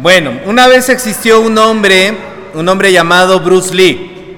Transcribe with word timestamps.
Bueno, 0.00 0.30
una 0.46 0.68
vez 0.68 0.88
existió 0.90 1.40
un 1.40 1.58
hombre, 1.58 2.16
un 2.54 2.68
hombre 2.68 2.92
llamado 2.92 3.40
Bruce 3.40 3.74
Lee. 3.74 4.36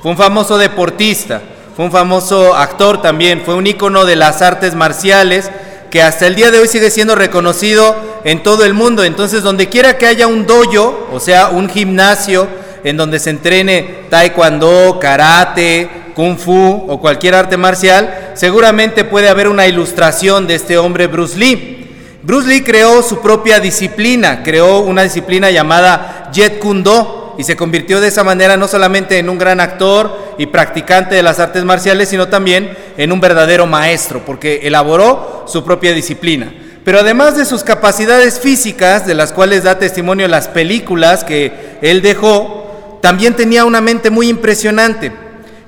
Fue 0.00 0.10
un 0.10 0.16
famoso 0.16 0.56
deportista, 0.56 1.42
fue 1.76 1.84
un 1.84 1.92
famoso 1.92 2.54
actor 2.54 3.02
también, 3.02 3.42
fue 3.44 3.54
un 3.54 3.66
ícono 3.66 4.06
de 4.06 4.16
las 4.16 4.40
artes 4.40 4.74
marciales 4.74 5.50
que 5.90 6.02
hasta 6.02 6.26
el 6.26 6.34
día 6.34 6.50
de 6.50 6.58
hoy 6.58 6.68
sigue 6.68 6.90
siendo 6.90 7.14
reconocido 7.16 7.94
en 8.24 8.42
todo 8.42 8.64
el 8.64 8.72
mundo. 8.72 9.04
Entonces, 9.04 9.42
donde 9.42 9.68
quiera 9.68 9.98
que 9.98 10.06
haya 10.06 10.26
un 10.26 10.46
dojo, 10.46 11.06
o 11.12 11.20
sea, 11.20 11.48
un 11.48 11.68
gimnasio 11.68 12.48
en 12.82 12.96
donde 12.96 13.18
se 13.18 13.28
entrene 13.28 14.06
taekwondo, 14.08 14.98
karate, 14.98 15.90
kung 16.14 16.38
fu 16.38 16.86
o 16.88 16.98
cualquier 16.98 17.34
arte 17.34 17.58
marcial, 17.58 18.32
seguramente 18.32 19.04
puede 19.04 19.28
haber 19.28 19.48
una 19.48 19.66
ilustración 19.66 20.46
de 20.46 20.54
este 20.54 20.78
hombre 20.78 21.08
Bruce 21.08 21.36
Lee. 21.36 21.83
Bruce 22.24 22.48
Lee 22.48 22.62
creó 22.62 23.02
su 23.02 23.20
propia 23.20 23.60
disciplina, 23.60 24.42
creó 24.42 24.80
una 24.80 25.02
disciplina 25.02 25.50
llamada 25.50 26.30
Jet 26.32 26.58
Kundo 26.58 27.34
y 27.36 27.44
se 27.44 27.54
convirtió 27.54 28.00
de 28.00 28.08
esa 28.08 28.24
manera 28.24 28.56
no 28.56 28.66
solamente 28.66 29.18
en 29.18 29.28
un 29.28 29.36
gran 29.36 29.60
actor 29.60 30.34
y 30.38 30.46
practicante 30.46 31.16
de 31.16 31.22
las 31.22 31.38
artes 31.38 31.64
marciales, 31.64 32.08
sino 32.08 32.28
también 32.28 32.74
en 32.96 33.12
un 33.12 33.20
verdadero 33.20 33.66
maestro, 33.66 34.24
porque 34.24 34.60
elaboró 34.62 35.44
su 35.46 35.64
propia 35.64 35.92
disciplina. 35.92 36.50
Pero 36.82 37.00
además 37.00 37.36
de 37.36 37.44
sus 37.44 37.62
capacidades 37.62 38.40
físicas, 38.40 39.06
de 39.06 39.12
las 39.12 39.30
cuales 39.30 39.64
da 39.64 39.78
testimonio 39.78 40.26
las 40.26 40.48
películas 40.48 41.24
que 41.24 41.76
él 41.82 42.00
dejó, 42.00 43.00
también 43.02 43.34
tenía 43.34 43.66
una 43.66 43.82
mente 43.82 44.08
muy 44.08 44.30
impresionante. 44.30 45.12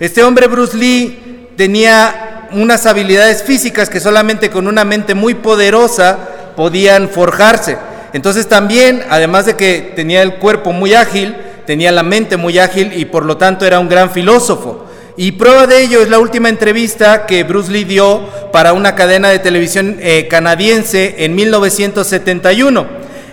Este 0.01 0.25
hombre 0.25 0.47
Bruce 0.47 0.75
Lee 0.75 1.51
tenía 1.55 2.49
unas 2.53 2.87
habilidades 2.87 3.43
físicas 3.43 3.91
que 3.91 4.01
solamente 4.01 4.49
con 4.49 4.67
una 4.67 4.87
mente 4.87 5.15
muy 5.15 5.35
poderosa 5.35 6.31
podían 6.57 7.09
forjarse. 7.09 7.77
Entonces 8.13 8.49
también, 8.49 9.05
además 9.11 9.47
de 9.47 9.57
que 9.57 9.93
tenía 9.95 10.23
el 10.23 10.37
cuerpo 10.37 10.73
muy 10.73 10.95
ágil, 10.95 11.37
tenía 11.67 11.93
la 11.93 12.03
mente 12.03 12.37
muy 12.37 12.59
ágil 12.59 12.93
y 12.95 13.05
por 13.05 13.25
lo 13.25 13.37
tanto 13.37 13.67
era 13.67 13.79
un 13.79 13.89
gran 13.89 14.11
filósofo. 14.11 14.87
Y 15.19 15.33
prueba 15.33 15.67
de 15.67 15.83
ello 15.83 16.03
es 16.03 16.11
la 16.11 16.19
última 16.19 16.49
entrevista 16.49 17.27
que 17.27 17.43
Bruce 17.43 17.73
Lee 17.73 17.85
dio 17.85 18.21
para 18.53 18.73
una 18.73 18.95
cadena 18.95 19.29
de 19.29 19.39
televisión 19.39 19.97
eh, 20.01 20.29
canadiense 20.29 21.25
en 21.25 21.35
1971. 21.35 22.87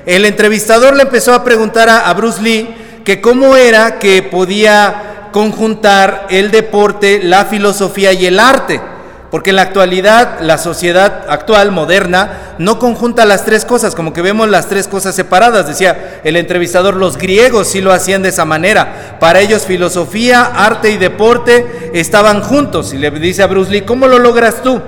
El 0.05 0.25
entrevistador 0.25 0.95
le 0.95 1.03
empezó 1.03 1.33
a 1.33 1.43
preguntar 1.43 1.89
a, 1.89 2.09
a 2.09 2.13
Bruce 2.13 2.41
Lee 2.41 2.69
que 3.03 3.21
cómo 3.21 3.55
era 3.55 3.99
que 3.99 4.23
podía 4.23 5.29
conjuntar 5.31 6.27
el 6.29 6.51
deporte, 6.51 7.21
la 7.23 7.45
filosofía 7.45 8.13
y 8.13 8.25
el 8.27 8.39
arte. 8.39 8.79
Porque 9.33 9.49
en 9.49 9.55
la 9.55 9.63
actualidad, 9.63 10.41
la 10.41 10.59
sociedad 10.59 11.25
actual, 11.27 11.71
moderna, 11.71 12.53
no 12.59 12.77
conjunta 12.77 13.25
las 13.25 13.43
tres 13.45 13.65
cosas, 13.65 13.95
como 13.95 14.13
que 14.13 14.21
vemos 14.21 14.47
las 14.47 14.69
tres 14.69 14.87
cosas 14.87 15.15
separadas. 15.15 15.65
Decía 15.65 16.21
el 16.23 16.35
entrevistador, 16.35 16.95
los 16.95 17.17
griegos 17.17 17.67
sí 17.69 17.81
lo 17.81 17.91
hacían 17.91 18.21
de 18.21 18.29
esa 18.29 18.45
manera. 18.45 19.17
Para 19.19 19.39
ellos 19.39 19.63
filosofía, 19.63 20.43
arte 20.43 20.91
y 20.91 20.97
deporte 20.97 21.89
estaban 21.95 22.43
juntos. 22.43 22.93
Y 22.93 22.99
le 22.99 23.09
dice 23.09 23.41
a 23.41 23.47
Bruce 23.47 23.71
Lee, 23.71 23.81
¿cómo 23.81 24.05
lo 24.05 24.19
logras 24.19 24.61
tú? 24.61 24.79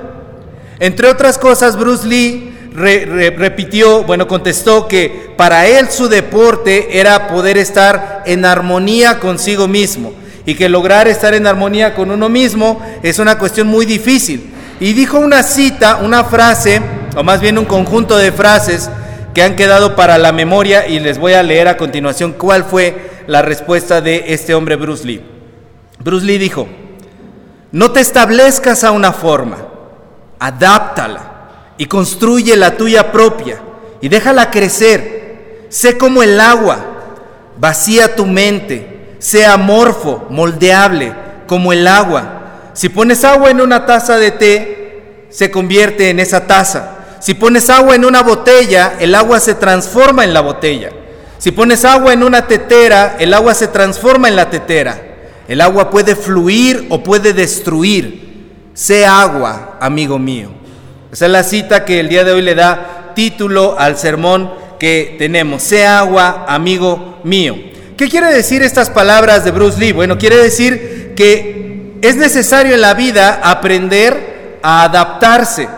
Entre 0.78 1.08
otras 1.10 1.40
cosas, 1.40 1.76
Bruce 1.76 2.06
Lee 2.06 2.56
repitió, 2.72 4.04
bueno, 4.04 4.28
contestó 4.28 4.88
que 4.88 5.34
para 5.36 5.66
él 5.66 5.90
su 5.90 6.08
deporte 6.08 7.00
era 7.00 7.30
poder 7.30 7.58
estar 7.58 8.22
en 8.28 8.46
armonía 8.46 9.18
consigo 9.20 9.68
mismo 9.68 10.14
y 10.46 10.56
que 10.56 10.70
lograr 10.70 11.08
estar 11.08 11.34
en 11.34 11.48
armonía 11.48 11.96
con 11.96 12.12
uno 12.12 12.30
mismo 12.30 12.82
es 13.02 13.20
una 13.20 13.38
cuestión 13.38 13.68
muy 13.68 13.86
difícil. 13.86 14.52
Y 14.80 14.94
dijo 14.94 15.18
una 15.18 15.42
cita, 15.44 15.98
una 15.98 16.24
frase, 16.24 16.82
o 17.16 17.24
más 17.24 17.42
bien 17.42 17.58
un 17.58 17.66
conjunto 17.66 18.18
de 18.18 18.32
frases 18.32 18.90
que 19.34 19.42
han 19.42 19.56
quedado 19.56 19.96
para 19.96 20.18
la 20.18 20.32
memoria 20.32 20.88
y 20.88 21.00
les 21.00 21.18
voy 21.18 21.34
a 21.34 21.44
leer 21.44 21.68
a 21.68 21.78
continuación 21.78 22.34
cuál 22.34 22.64
fue 22.64 23.12
la 23.28 23.42
respuesta 23.42 24.02
de 24.02 24.26
este 24.28 24.54
hombre 24.54 24.76
Bruce 24.76 25.06
Lee. 25.06 25.22
Bruce 26.00 26.26
Lee 26.26 26.38
dijo, 26.38 26.68
no 27.72 27.92
te 27.92 28.00
establezcas 28.00 28.84
a 28.84 28.92
una 28.92 29.12
forma, 29.12 29.58
adáptala 30.40 31.74
y 31.78 31.88
construye 31.88 32.56
la 32.56 32.78
tuya 32.78 33.12
propia 33.12 33.60
y 34.02 34.10
déjala 34.10 34.52
crecer. 34.52 35.68
Sé 35.70 35.98
como 35.98 36.22
el 36.22 36.40
agua, 36.40 36.78
vacía 37.58 38.16
tu 38.16 38.26
mente 38.26 38.95
sea 39.20 39.54
amorfo, 39.54 40.28
moldeable, 40.30 41.14
como 41.48 41.74
el 41.74 41.88
agua. 41.88 42.72
Si 42.74 42.90
pones 42.90 43.24
agua 43.24 43.52
en 43.52 43.62
una 43.62 43.86
taza 43.86 44.18
de 44.18 44.32
té, 44.32 45.28
se 45.30 45.52
convierte 45.52 46.10
en 46.10 46.20
esa 46.20 46.48
taza. 46.48 46.92
Si 47.20 47.34
pones 47.34 47.70
agua 47.70 47.96
en 47.96 48.06
una 48.06 48.22
botella, 48.22 48.94
el 49.00 49.16
agua 49.16 49.40
se 49.40 49.56
transforma 49.56 50.24
en 50.24 50.34
la 50.34 50.42
botella. 50.42 50.92
Si 51.38 51.52
pones 51.52 51.86
agua 51.86 52.14
en 52.14 52.24
una 52.24 52.48
tetera, 52.48 53.18
el 53.20 53.34
agua 53.34 53.54
se 53.54 53.68
transforma 53.68 54.28
en 54.28 54.36
la 54.36 54.50
tetera. 54.50 55.02
El 55.48 55.62
agua 55.62 55.90
puede 55.90 56.16
fluir 56.16 56.88
o 56.90 57.04
puede 57.04 57.34
destruir. 57.34 58.26
Sé 58.74 59.06
agua, 59.06 59.78
amigo 59.80 60.18
mío. 60.20 60.50
Esa 61.12 61.28
es 61.28 61.32
la 61.32 61.44
cita 61.44 61.86
que 61.86 62.00
el 62.00 62.10
día 62.10 62.24
de 62.24 62.32
hoy 62.32 62.42
le 62.42 62.56
da 62.56 63.14
título 63.16 63.76
al 63.78 63.98
sermón 63.98 64.52
que 64.80 65.16
tenemos. 65.18 65.64
Sé 65.64 65.86
agua, 65.86 66.46
amigo 66.48 67.20
mío. 67.24 67.56
¿Qué 67.98 68.10
quiere 68.10 68.34
decir 68.34 68.62
estas 68.62 68.90
palabras 68.90 69.46
de 69.46 69.52
Bruce 69.52 69.80
Lee? 69.80 69.94
Bueno, 69.94 70.18
quiere 70.18 70.36
decir 70.36 71.14
que 71.16 71.94
es 72.02 72.18
necesario 72.18 72.76
en 72.76 72.82
la 72.82 72.94
vida 72.94 73.40
aprender 73.42 74.60
a 74.62 74.84
adaptarse. 74.84 75.70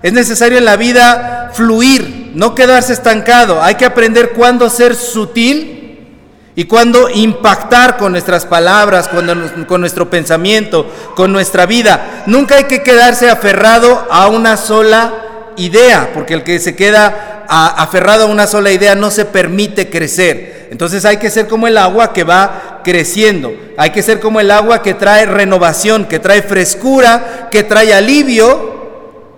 Es 0.00 0.12
necesario 0.12 0.58
en 0.58 0.64
la 0.64 0.76
vida 0.76 1.50
fluir, 1.54 2.30
no 2.34 2.54
quedarse 2.54 2.92
estancado. 2.92 3.60
Hay 3.60 3.74
que 3.74 3.84
aprender 3.84 4.30
cuándo 4.30 4.70
ser 4.70 4.94
sutil 4.94 6.06
y 6.54 6.64
cuándo 6.64 7.10
impactar 7.10 7.96
con 7.96 8.12
nuestras 8.12 8.46
palabras, 8.46 9.08
con 9.08 9.80
nuestro 9.80 10.08
pensamiento, 10.08 10.88
con 11.16 11.32
nuestra 11.32 11.66
vida. 11.66 12.22
Nunca 12.26 12.58
hay 12.58 12.64
que 12.64 12.84
quedarse 12.84 13.28
aferrado 13.28 14.06
a 14.08 14.28
una 14.28 14.56
sola 14.56 15.52
idea, 15.56 16.10
porque 16.14 16.34
el 16.34 16.44
que 16.44 16.60
se 16.60 16.76
queda 16.76 17.44
aferrado 17.48 18.24
a 18.24 18.30
una 18.30 18.46
sola 18.46 18.70
idea 18.70 18.94
no 18.94 19.10
se 19.10 19.24
permite 19.24 19.90
crecer. 19.90 20.55
Entonces 20.70 21.04
hay 21.04 21.18
que 21.18 21.30
ser 21.30 21.46
como 21.46 21.66
el 21.66 21.78
agua 21.78 22.12
que 22.12 22.24
va 22.24 22.80
creciendo. 22.84 23.52
Hay 23.76 23.90
que 23.90 24.02
ser 24.02 24.20
como 24.20 24.40
el 24.40 24.50
agua 24.50 24.82
que 24.82 24.94
trae 24.94 25.26
renovación, 25.26 26.06
que 26.06 26.18
trae 26.18 26.42
frescura, 26.42 27.48
que 27.50 27.62
trae 27.62 27.94
alivio. 27.94 28.74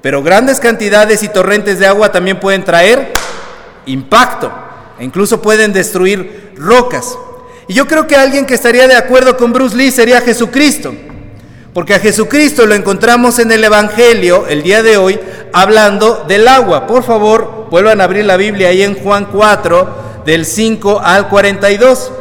Pero 0.00 0.22
grandes 0.22 0.60
cantidades 0.60 1.22
y 1.22 1.28
torrentes 1.28 1.78
de 1.78 1.86
agua 1.86 2.12
también 2.12 2.40
pueden 2.40 2.64
traer 2.64 3.12
impacto. 3.86 4.52
E 4.98 5.04
incluso 5.04 5.42
pueden 5.42 5.72
destruir 5.72 6.52
rocas. 6.56 7.16
Y 7.68 7.74
yo 7.74 7.86
creo 7.86 8.06
que 8.06 8.16
alguien 8.16 8.46
que 8.46 8.54
estaría 8.54 8.88
de 8.88 8.96
acuerdo 8.96 9.36
con 9.36 9.52
Bruce 9.52 9.76
Lee 9.76 9.90
sería 9.90 10.20
Jesucristo. 10.20 10.94
Porque 11.74 11.94
a 11.94 12.00
Jesucristo 12.00 12.66
lo 12.66 12.74
encontramos 12.74 13.38
en 13.38 13.52
el 13.52 13.62
Evangelio 13.62 14.46
el 14.48 14.62
día 14.62 14.82
de 14.82 14.96
hoy 14.96 15.20
hablando 15.52 16.24
del 16.26 16.48
agua. 16.48 16.86
Por 16.86 17.04
favor, 17.04 17.66
vuelvan 17.70 18.00
a 18.00 18.04
abrir 18.04 18.24
la 18.24 18.36
Biblia 18.36 18.68
ahí 18.68 18.82
en 18.82 18.94
Juan 18.94 19.26
4, 19.26 20.07
del 20.28 20.44
5 20.44 21.00
al 21.02 21.26
42. 21.30 22.12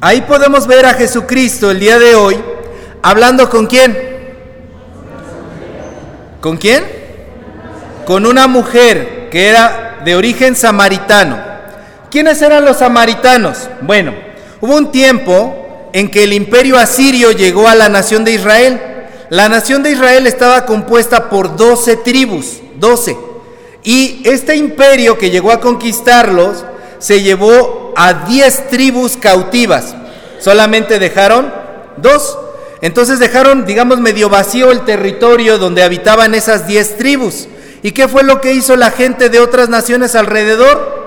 Ahí 0.00 0.22
podemos 0.22 0.66
ver 0.66 0.86
a 0.86 0.94
Jesucristo 0.94 1.70
el 1.70 1.78
día 1.78 1.98
de 1.98 2.14
hoy 2.14 2.40
hablando 3.02 3.50
con 3.50 3.66
quién. 3.66 3.98
¿Con 6.40 6.56
quién? 6.56 6.84
Con 8.06 8.24
una 8.24 8.46
mujer 8.46 9.28
que 9.30 9.50
era 9.50 9.98
de 10.02 10.16
origen 10.16 10.56
samaritano. 10.56 11.36
¿Quiénes 12.10 12.40
eran 12.40 12.64
los 12.64 12.78
samaritanos? 12.78 13.68
Bueno, 13.82 14.14
hubo 14.62 14.74
un 14.74 14.90
tiempo 14.90 15.90
en 15.92 16.10
que 16.10 16.24
el 16.24 16.32
imperio 16.32 16.78
asirio 16.78 17.32
llegó 17.32 17.68
a 17.68 17.74
la 17.74 17.90
nación 17.90 18.24
de 18.24 18.32
Israel. 18.32 18.80
La 19.28 19.50
nación 19.50 19.82
de 19.82 19.90
Israel 19.90 20.26
estaba 20.26 20.64
compuesta 20.64 21.28
por 21.28 21.56
12 21.56 21.96
tribus, 21.96 22.62
12. 22.76 23.29
Y 23.82 24.22
este 24.24 24.56
imperio 24.56 25.16
que 25.16 25.30
llegó 25.30 25.52
a 25.52 25.60
conquistarlos 25.60 26.64
se 26.98 27.22
llevó 27.22 27.94
a 27.96 28.26
10 28.26 28.68
tribus 28.68 29.16
cautivas. 29.16 29.94
Solamente 30.38 30.98
dejaron 30.98 31.52
dos. 31.96 32.38
Entonces 32.82 33.18
dejaron, 33.18 33.66
digamos, 33.66 34.00
medio 34.00 34.28
vacío 34.28 34.70
el 34.70 34.84
territorio 34.84 35.58
donde 35.58 35.82
habitaban 35.82 36.34
esas 36.34 36.66
10 36.66 36.96
tribus. 36.96 37.48
¿Y 37.82 37.92
qué 37.92 38.08
fue 38.08 38.22
lo 38.22 38.40
que 38.40 38.52
hizo 38.52 38.76
la 38.76 38.90
gente 38.90 39.28
de 39.30 39.40
otras 39.40 39.68
naciones 39.68 40.14
alrededor? 40.14 41.00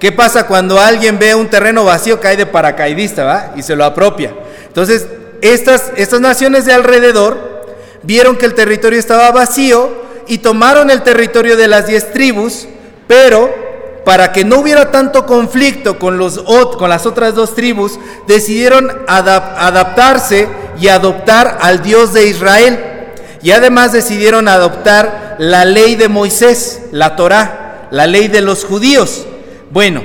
¿Qué 0.00 0.10
pasa 0.10 0.48
cuando 0.48 0.80
alguien 0.80 1.18
ve 1.18 1.34
un 1.34 1.48
terreno 1.48 1.84
vacío, 1.84 2.20
cae 2.20 2.36
de 2.36 2.46
paracaidista, 2.46 3.24
¿va? 3.24 3.52
Y 3.54 3.62
se 3.62 3.76
lo 3.76 3.84
apropia. 3.84 4.34
Entonces, 4.66 5.06
estas, 5.42 5.92
estas 5.96 6.20
naciones 6.20 6.64
de 6.64 6.72
alrededor 6.72 7.62
vieron 8.02 8.36
que 8.36 8.46
el 8.46 8.54
territorio 8.54 8.98
estaba 8.98 9.30
vacío 9.30 10.01
y 10.26 10.38
tomaron 10.38 10.90
el 10.90 11.02
territorio 11.02 11.56
de 11.56 11.68
las 11.68 11.86
diez 11.86 12.12
tribus, 12.12 12.66
pero 13.06 13.62
para 14.04 14.32
que 14.32 14.44
no 14.44 14.58
hubiera 14.58 14.90
tanto 14.90 15.26
conflicto 15.26 15.98
con, 15.98 16.18
los, 16.18 16.38
con 16.78 16.88
las 16.88 17.06
otras 17.06 17.34
dos 17.34 17.54
tribus, 17.54 17.98
decidieron 18.26 18.90
adaptarse 19.06 20.48
y 20.80 20.88
adoptar 20.88 21.58
al 21.60 21.82
Dios 21.82 22.12
de 22.12 22.26
Israel. 22.26 22.78
Y 23.42 23.50
además 23.50 23.92
decidieron 23.92 24.48
adoptar 24.48 25.36
la 25.38 25.64
ley 25.64 25.96
de 25.96 26.08
Moisés, 26.08 26.82
la 26.92 27.16
Torá, 27.16 27.88
la 27.90 28.06
ley 28.06 28.28
de 28.28 28.40
los 28.40 28.64
judíos. 28.64 29.24
Bueno, 29.70 30.02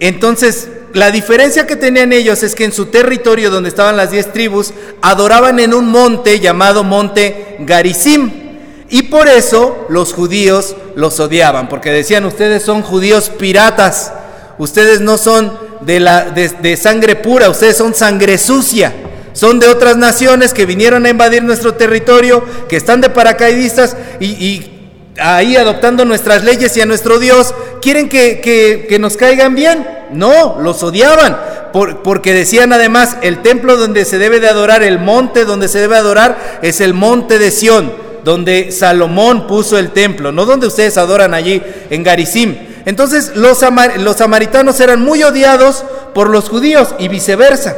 entonces 0.00 0.68
la 0.94 1.10
diferencia 1.10 1.66
que 1.66 1.76
tenían 1.76 2.12
ellos 2.12 2.42
es 2.42 2.54
que 2.54 2.64
en 2.64 2.72
su 2.72 2.86
territorio 2.86 3.50
donde 3.50 3.68
estaban 3.68 3.96
las 3.96 4.10
diez 4.10 4.32
tribus, 4.32 4.72
adoraban 5.02 5.60
en 5.60 5.74
un 5.74 5.90
monte 5.90 6.40
llamado 6.40 6.82
monte 6.82 7.56
Garizim. 7.60 8.47
Y 8.90 9.02
por 9.02 9.28
eso 9.28 9.86
los 9.90 10.14
judíos 10.14 10.74
los 10.94 11.20
odiaban, 11.20 11.68
porque 11.68 11.90
decían, 11.90 12.24
ustedes 12.24 12.62
son 12.62 12.82
judíos 12.82 13.30
piratas, 13.30 14.12
ustedes 14.56 15.00
no 15.00 15.18
son 15.18 15.58
de, 15.82 16.00
la, 16.00 16.24
de, 16.30 16.76
sangre 16.76 17.16
pura, 17.16 17.50
ustedes 17.50 17.76
son 17.76 17.94
sangre 17.94 18.38
sucia, 18.38 18.94
son 19.34 19.60
de 19.60 19.68
otras 19.68 19.96
naciones 19.98 20.54
que 20.54 20.64
vinieron 20.64 21.04
a 21.04 21.10
invadir 21.10 21.42
nuestro 21.42 21.74
territorio, 21.74 22.42
que 22.68 22.76
están 22.76 23.02
de 23.02 23.10
paracaidistas 23.10 23.96
y, 24.20 24.72
ahí 25.20 25.56
adoptando 25.56 26.04
nuestras 26.04 26.44
leyes 26.44 26.76
y 26.76 26.80
a 26.80 26.86
nuestro 26.86 27.18
Dios, 27.18 27.54
quieren 27.82 28.08
que, 28.08 28.96
nos 29.00 29.16
caigan 29.16 29.54
bien. 29.54 29.86
No, 30.12 30.58
los 30.60 30.82
odiaban, 30.82 31.36
porque 31.72 32.32
decían 32.32 32.72
además, 32.72 33.18
el 33.20 33.42
templo 33.42 33.76
donde 33.76 34.06
se 34.06 34.16
debe 34.16 34.40
de 34.40 34.48
adorar, 34.48 34.82
el 34.82 34.98
monte 34.98 35.44
donde 35.44 35.68
se 35.68 35.80
debe 35.80 35.96
adorar, 35.96 36.60
es 36.62 36.80
el 36.80 36.94
monte 36.94 37.38
de 37.38 37.50
Sión, 37.50 38.07
donde 38.28 38.72
Salomón 38.72 39.46
puso 39.46 39.78
el 39.78 39.90
templo, 39.92 40.32
no 40.32 40.44
donde 40.44 40.66
ustedes 40.66 40.98
adoran 40.98 41.32
allí 41.32 41.62
en 41.88 42.02
Garizim. 42.02 42.54
Entonces 42.84 43.32
los, 43.34 43.64
los 44.00 44.16
samaritanos 44.18 44.78
eran 44.80 45.00
muy 45.00 45.22
odiados 45.22 45.82
por 46.12 46.28
los 46.28 46.50
judíos 46.50 46.94
y 46.98 47.08
viceversa. 47.08 47.74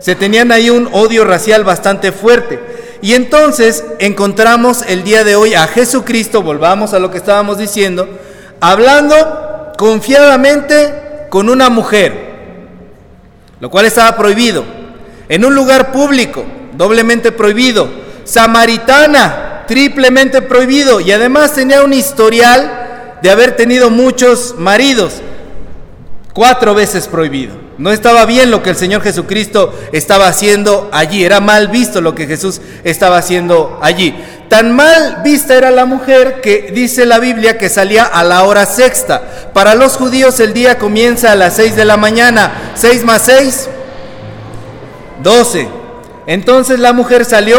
Se 0.00 0.16
tenían 0.16 0.50
ahí 0.50 0.68
un 0.68 0.88
odio 0.90 1.24
racial 1.24 1.62
bastante 1.62 2.10
fuerte. 2.10 2.58
Y 3.02 3.14
entonces 3.14 3.84
encontramos 4.00 4.82
el 4.88 5.04
día 5.04 5.22
de 5.22 5.36
hoy 5.36 5.54
a 5.54 5.68
Jesucristo, 5.68 6.42
volvamos 6.42 6.92
a 6.92 6.98
lo 6.98 7.12
que 7.12 7.18
estábamos 7.18 7.58
diciendo, 7.58 8.08
hablando 8.58 9.74
confiadamente 9.78 11.28
con 11.30 11.48
una 11.48 11.70
mujer, 11.70 12.34
lo 13.60 13.70
cual 13.70 13.86
estaba 13.86 14.16
prohibido, 14.16 14.64
en 15.28 15.44
un 15.44 15.54
lugar 15.54 15.92
público, 15.92 16.44
doblemente 16.76 17.30
prohibido, 17.30 17.88
samaritana, 18.24 19.52
triplemente 19.66 20.42
prohibido, 20.42 21.00
y 21.00 21.12
además 21.12 21.52
tenía 21.54 21.82
un 21.82 21.92
historial 21.92 23.18
de 23.22 23.30
haber 23.30 23.56
tenido 23.56 23.90
muchos 23.90 24.54
maridos, 24.58 25.14
cuatro 26.32 26.74
veces 26.74 27.08
prohibido. 27.08 27.64
No 27.76 27.90
estaba 27.90 28.24
bien 28.24 28.50
lo 28.50 28.62
que 28.62 28.70
el 28.70 28.76
Señor 28.76 29.02
Jesucristo 29.02 29.72
estaba 29.92 30.28
haciendo 30.28 30.88
allí, 30.92 31.24
era 31.24 31.40
mal 31.40 31.68
visto 31.68 32.00
lo 32.00 32.14
que 32.14 32.26
Jesús 32.26 32.60
estaba 32.84 33.18
haciendo 33.18 33.78
allí. 33.82 34.14
Tan 34.48 34.76
mal 34.76 35.22
vista 35.24 35.54
era 35.54 35.70
la 35.70 35.84
mujer 35.84 36.40
que 36.40 36.70
dice 36.72 37.06
la 37.06 37.18
Biblia 37.18 37.58
que 37.58 37.68
salía 37.68 38.04
a 38.04 38.22
la 38.22 38.44
hora 38.44 38.66
sexta. 38.66 39.50
Para 39.52 39.74
los 39.74 39.96
judíos 39.96 40.38
el 40.38 40.52
día 40.52 40.78
comienza 40.78 41.32
a 41.32 41.34
las 41.34 41.56
seis 41.56 41.74
de 41.74 41.84
la 41.84 41.96
mañana. 41.96 42.52
¿Seis 42.74 43.04
más 43.04 43.22
seis? 43.22 43.68
Doce. 45.22 45.66
Entonces 46.26 46.78
la 46.78 46.92
mujer 46.92 47.24
salió 47.24 47.58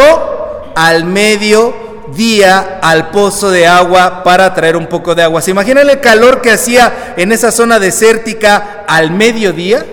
al 0.74 1.04
medio 1.04 1.74
día 2.14 2.78
al 2.82 3.10
pozo 3.10 3.50
de 3.50 3.66
agua 3.66 4.22
para 4.22 4.54
traer 4.54 4.76
un 4.76 4.86
poco 4.86 5.14
de 5.14 5.22
agua. 5.22 5.42
¿Se 5.42 5.50
imaginan 5.50 5.88
el 5.90 6.00
calor 6.00 6.40
que 6.40 6.50
hacía 6.50 7.14
en 7.16 7.32
esa 7.32 7.50
zona 7.50 7.78
desértica 7.78 8.84
al 8.86 9.10
mediodía? 9.10 9.84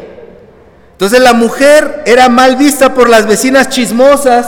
Entonces 0.92 1.20
la 1.20 1.34
mujer 1.34 2.04
era 2.06 2.30
mal 2.30 2.56
vista 2.56 2.94
por 2.94 3.10
las 3.10 3.26
vecinas 3.26 3.70
chismosas 3.70 4.46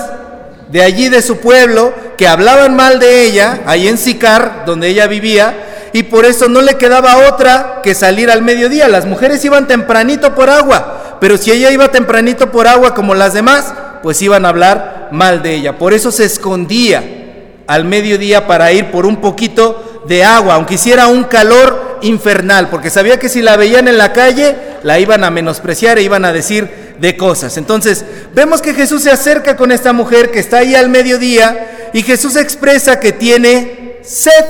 de 0.70 0.82
allí 0.82 1.10
de 1.10 1.22
su 1.22 1.38
pueblo 1.38 1.94
que 2.18 2.28
hablaban 2.28 2.76
mal 2.76 3.00
de 3.00 3.24
ella, 3.24 3.62
ahí 3.66 3.88
en 3.88 3.98
Sicar, 3.98 4.64
donde 4.66 4.88
ella 4.88 5.08
vivía, 5.08 5.90
y 5.94 6.04
por 6.04 6.26
eso 6.26 6.48
no 6.48 6.62
le 6.62 6.76
quedaba 6.76 7.30
otra 7.30 7.82
que 7.84 7.94
salir 7.94 8.30
al 8.30 8.42
mediodía. 8.42 8.88
Las 8.88 9.06
mujeres 9.06 9.44
iban 9.46 9.68
tempranito 9.68 10.36
por 10.36 10.50
agua, 10.50 11.18
pero 11.20 11.38
si 11.38 11.52
ella 11.52 11.72
iba 11.72 11.92
tempranito 11.92 12.52
por 12.52 12.68
agua 12.68 12.94
como 12.94 13.16
las 13.16 13.34
demás, 13.34 13.74
pues 14.02 14.22
iban 14.22 14.46
a 14.46 14.50
hablar 14.50 15.10
mal 15.12 15.42
de 15.42 15.56
ella. 15.56 15.78
Por 15.78 15.94
eso 15.94 16.12
se 16.12 16.26
escondía 16.26 17.25
al 17.68 17.86
mediodía 17.86 18.48
para 18.48 18.72
ir 18.72 18.92
por 18.92 19.06
un 19.06 19.18
poquito 19.18 20.04
de 20.08 20.24
agua, 20.24 20.56
aunque 20.56 20.76
hiciera 20.76 21.08
un 21.08 21.24
calor 21.24 22.00
infernal, 22.02 22.70
porque 22.70 22.90
sabía 22.90 23.20
que 23.20 23.30
si 23.30 23.42
la 23.42 23.58
veían 23.58 23.88
en 23.88 23.98
la 23.98 24.14
calle, 24.14 24.56
la 24.84 25.00
iban 25.00 25.24
a 25.24 25.32
menospreciar 25.32 25.98
e 25.98 26.04
iban 26.04 26.26
a 26.26 26.34
decir 26.34 26.96
de 27.00 27.18
cosas. 27.18 27.58
Entonces, 27.58 28.06
vemos 28.34 28.62
que 28.62 28.74
Jesús 28.74 29.04
se 29.04 29.12
acerca 29.12 29.56
con 29.56 29.72
esta 29.72 29.94
mujer 29.94 30.32
que 30.32 30.40
está 30.40 30.58
ahí 30.58 30.76
al 30.76 30.90
mediodía 30.90 31.90
y 31.94 32.04
Jesús 32.04 32.36
expresa 32.36 33.00
que 33.00 33.12
tiene 33.12 34.00
sed 34.04 34.46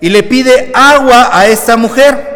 y 0.00 0.08
le 0.10 0.22
pide 0.22 0.70
agua 0.74 1.30
a 1.32 1.46
esta 1.48 1.76
mujer. 1.76 2.27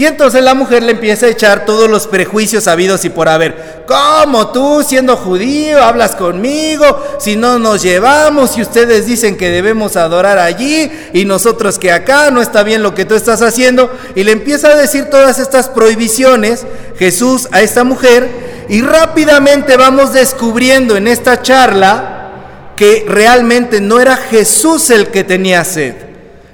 Y 0.00 0.06
entonces 0.06 0.42
la 0.42 0.54
mujer 0.54 0.82
le 0.82 0.92
empieza 0.92 1.26
a 1.26 1.28
echar 1.28 1.66
todos 1.66 1.86
los 1.86 2.06
prejuicios 2.06 2.68
habidos 2.68 3.04
y 3.04 3.10
por 3.10 3.28
haber. 3.28 3.84
¿Cómo 3.86 4.48
tú, 4.48 4.82
siendo 4.82 5.14
judío, 5.14 5.84
hablas 5.84 6.16
conmigo? 6.16 7.18
Si 7.18 7.36
no 7.36 7.58
nos 7.58 7.82
llevamos, 7.82 8.56
y 8.56 8.62
ustedes 8.62 9.04
dicen 9.04 9.36
que 9.36 9.50
debemos 9.50 9.98
adorar 9.98 10.38
allí 10.38 10.90
y 11.12 11.26
nosotros 11.26 11.78
que 11.78 11.92
acá 11.92 12.30
no 12.30 12.40
está 12.40 12.62
bien 12.62 12.82
lo 12.82 12.94
que 12.94 13.04
tú 13.04 13.14
estás 13.14 13.42
haciendo. 13.42 13.94
Y 14.14 14.24
le 14.24 14.32
empieza 14.32 14.68
a 14.68 14.74
decir 14.74 15.10
todas 15.10 15.38
estas 15.38 15.68
prohibiciones 15.68 16.64
Jesús 16.98 17.48
a 17.52 17.60
esta 17.60 17.84
mujer. 17.84 18.66
Y 18.70 18.80
rápidamente 18.80 19.76
vamos 19.76 20.14
descubriendo 20.14 20.96
en 20.96 21.08
esta 21.08 21.42
charla 21.42 22.72
que 22.74 23.04
realmente 23.06 23.82
no 23.82 24.00
era 24.00 24.16
Jesús 24.16 24.88
el 24.88 25.08
que 25.08 25.24
tenía 25.24 25.62
sed. 25.62 25.94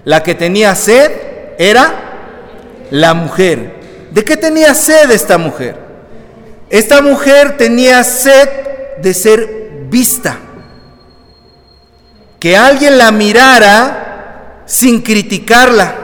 La 0.02 0.25
que 0.25 0.34
tenía 0.34 0.75
sed 0.75 1.12
era 1.58 2.06
la 2.91 3.15
mujer. 3.15 3.75
¿De 4.11 4.25
qué 4.25 4.37
tenía 4.37 4.75
sed 4.75 5.11
esta 5.11 5.38
mujer? 5.38 5.77
Esta 6.71 7.00
mujer 7.00 7.56
tenía 7.56 8.03
sed 8.05 8.49
de 8.99 9.15
ser 9.15 9.87
vista. 9.88 10.38
Que 12.38 12.56
alguien 12.56 12.99
la 12.99 13.11
mirara 13.12 14.62
sin 14.67 15.03
criticarla. 15.03 15.94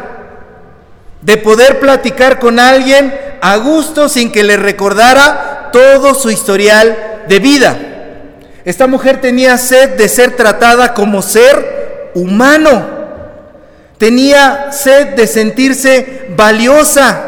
De 1.20 1.36
poder 1.36 1.78
platicar 1.78 2.38
con 2.38 2.58
alguien 2.58 3.14
a 3.40 3.56
gusto 3.56 4.08
sin 4.08 4.30
que 4.30 4.44
le 4.44 4.56
recordara 4.56 5.70
todo 5.72 6.14
su 6.14 6.30
historial 6.30 7.24
de 7.28 7.38
vida. 7.38 7.78
Esta 8.64 8.86
mujer 8.86 9.20
tenía 9.20 9.58
sed 9.58 9.90
de 9.96 10.08
ser 10.08 10.36
tratada 10.36 10.94
como 10.94 11.22
ser 11.22 12.10
humano 12.14 12.91
tenía 14.02 14.72
sed 14.72 15.10
de 15.10 15.28
sentirse 15.28 16.26
valiosa, 16.36 17.20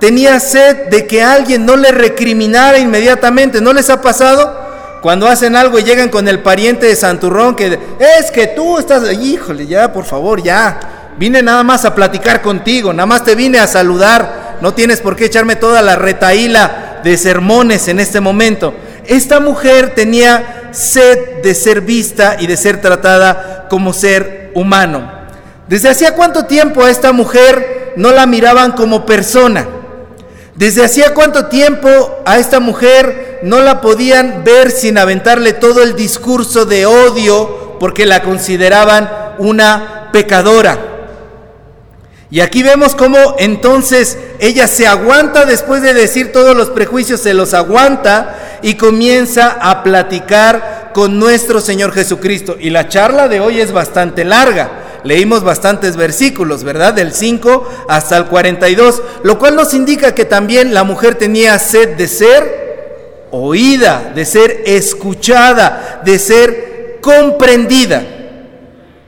tenía 0.00 0.40
sed 0.40 0.88
de 0.88 1.06
que 1.06 1.22
alguien 1.22 1.64
no 1.64 1.76
le 1.76 1.92
recriminara 1.92 2.80
inmediatamente. 2.80 3.60
¿No 3.60 3.72
les 3.72 3.88
ha 3.90 4.02
pasado? 4.02 4.98
Cuando 5.02 5.28
hacen 5.28 5.54
algo 5.54 5.78
y 5.78 5.84
llegan 5.84 6.08
con 6.08 6.26
el 6.26 6.40
pariente 6.40 6.86
de 6.86 6.96
Santurrón 6.96 7.54
que 7.54 7.78
es 8.00 8.32
que 8.32 8.48
tú 8.48 8.76
estás, 8.76 9.04
híjole, 9.12 9.68
ya, 9.68 9.92
por 9.92 10.04
favor, 10.04 10.42
ya. 10.42 10.80
Vine 11.16 11.44
nada 11.44 11.62
más 11.62 11.84
a 11.84 11.94
platicar 11.94 12.42
contigo, 12.42 12.92
nada 12.92 13.06
más 13.06 13.22
te 13.22 13.36
vine 13.36 13.60
a 13.60 13.68
saludar. 13.68 14.56
No 14.60 14.74
tienes 14.74 15.00
por 15.00 15.14
qué 15.14 15.26
echarme 15.26 15.54
toda 15.54 15.80
la 15.80 15.94
retaíla 15.94 17.02
de 17.04 17.16
sermones 17.18 17.86
en 17.86 18.00
este 18.00 18.18
momento. 18.18 18.74
Esta 19.04 19.38
mujer 19.38 19.94
tenía 19.94 20.70
sed 20.72 21.40
de 21.44 21.54
ser 21.54 21.82
vista 21.82 22.36
y 22.40 22.48
de 22.48 22.56
ser 22.56 22.80
tratada 22.80 23.68
como 23.70 23.92
ser 23.92 24.50
humano. 24.54 25.15
¿Desde 25.68 25.88
hacía 25.88 26.14
cuánto 26.14 26.44
tiempo 26.44 26.84
a 26.84 26.90
esta 26.90 27.12
mujer 27.12 27.94
no 27.96 28.12
la 28.12 28.26
miraban 28.26 28.72
como 28.72 29.04
persona? 29.04 29.66
¿Desde 30.54 30.84
hacía 30.84 31.12
cuánto 31.12 31.46
tiempo 31.46 31.88
a 32.24 32.38
esta 32.38 32.60
mujer 32.60 33.40
no 33.42 33.60
la 33.60 33.80
podían 33.80 34.44
ver 34.44 34.70
sin 34.70 34.96
aventarle 34.96 35.52
todo 35.52 35.82
el 35.82 35.96
discurso 35.96 36.64
de 36.64 36.86
odio 36.86 37.76
porque 37.80 38.06
la 38.06 38.22
consideraban 38.22 39.10
una 39.38 40.08
pecadora? 40.12 40.78
Y 42.30 42.40
aquí 42.40 42.62
vemos 42.62 42.94
cómo 42.94 43.18
entonces 43.38 44.18
ella 44.38 44.68
se 44.68 44.86
aguanta 44.86 45.46
después 45.46 45.82
de 45.82 45.94
decir 45.94 46.32
todos 46.32 46.56
los 46.56 46.70
prejuicios, 46.70 47.20
se 47.20 47.34
los 47.34 47.54
aguanta 47.54 48.58
y 48.62 48.74
comienza 48.74 49.58
a 49.60 49.82
platicar 49.82 50.90
con 50.94 51.18
nuestro 51.18 51.60
Señor 51.60 51.92
Jesucristo. 51.92 52.56
Y 52.58 52.70
la 52.70 52.88
charla 52.88 53.28
de 53.28 53.40
hoy 53.40 53.60
es 53.60 53.72
bastante 53.72 54.24
larga 54.24 54.85
leímos 55.06 55.42
bastantes 55.42 55.96
versículos, 55.96 56.64
¿verdad? 56.64 56.92
Del 56.92 57.12
5 57.12 57.86
hasta 57.88 58.16
el 58.16 58.26
42, 58.26 59.02
lo 59.22 59.38
cual 59.38 59.56
nos 59.56 59.72
indica 59.72 60.14
que 60.14 60.24
también 60.24 60.74
la 60.74 60.84
mujer 60.84 61.14
tenía 61.14 61.58
sed 61.58 61.96
de 61.96 62.08
ser 62.08 62.66
oída, 63.30 64.12
de 64.14 64.24
ser 64.24 64.62
escuchada, 64.66 66.02
de 66.04 66.18
ser 66.18 66.98
comprendida. 67.00 68.04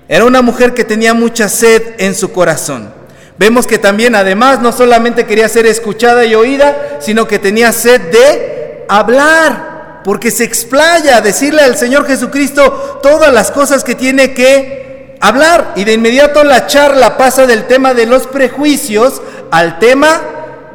Era 0.09 0.25
una 0.25 0.41
mujer 0.41 0.73
que 0.73 0.85
tenía 0.85 1.13
mucha 1.15 1.49
sed 1.49 1.83
en 1.99 2.15
su 2.15 2.33
corazón. 2.33 2.95
Vemos 3.37 3.67
que 3.67 3.79
también 3.79 4.15
además 4.15 4.61
no 4.61 4.73
solamente 4.73 5.27
quería 5.27 5.49
ser 5.49 5.67
escuchada 5.67 6.25
y 6.25 6.35
oída, 6.35 6.99
sino 7.01 7.29
que 7.29 7.39
tenía 7.39 7.73
sed 7.73 8.01
de 8.11 8.85
hablar, 8.89 10.01
porque 10.05 10.31
se 10.31 10.45
explaya 10.45 11.19
a 11.19 11.21
decirle 11.21 11.63
al 11.63 11.77
Señor 11.77 12.07
Jesucristo 12.07 13.01
todas 13.03 13.33
las 13.33 13.51
cosas 13.51 13.85
que 13.85 13.95
tiene 13.95 14.33
que 14.33 14.88
hablar 15.21 15.73
y 15.77 15.85
de 15.85 15.95
inmediato 15.95 16.45
la 16.45 16.67
charla 16.67 17.17
pasa 17.17 17.47
del 17.47 17.67
tema 17.67 17.95
de 17.95 18.07
los 18.07 18.27
prejuicios 18.27 19.21
al 19.51 19.79
tema 19.79 20.21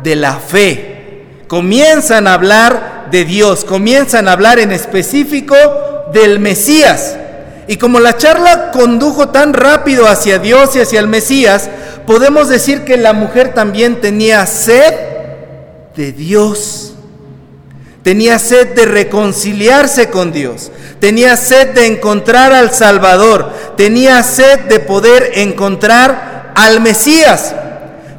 de 0.03 0.15
la 0.15 0.35
fe. 0.35 1.23
Comienzan 1.47 2.27
a 2.27 2.33
hablar 2.33 3.07
de 3.11 3.25
Dios, 3.25 3.63
comienzan 3.65 4.27
a 4.27 4.33
hablar 4.33 4.59
en 4.59 4.71
específico 4.71 5.55
del 6.13 6.39
Mesías. 6.39 7.17
Y 7.67 7.77
como 7.77 7.99
la 7.99 8.17
charla 8.17 8.71
condujo 8.71 9.29
tan 9.29 9.53
rápido 9.53 10.07
hacia 10.07 10.39
Dios 10.39 10.75
y 10.75 10.81
hacia 10.81 10.99
el 10.99 11.07
Mesías, 11.07 11.69
podemos 12.05 12.49
decir 12.49 12.83
que 12.83 12.97
la 12.97 13.13
mujer 13.13 13.53
también 13.53 14.01
tenía 14.01 14.45
sed 14.45 14.93
de 15.95 16.11
Dios. 16.11 16.92
Tenía 18.03 18.37
sed 18.37 18.75
de 18.75 18.85
reconciliarse 18.85 20.09
con 20.09 20.33
Dios. 20.33 20.71
Tenía 20.99 21.37
sed 21.37 21.69
de 21.69 21.87
encontrar 21.87 22.51
al 22.51 22.73
Salvador. 22.73 23.51
Tenía 23.77 24.21
sed 24.23 24.59
de 24.67 24.81
poder 24.81 25.31
encontrar 25.35 26.51
al 26.53 26.81
Mesías. 26.81 27.55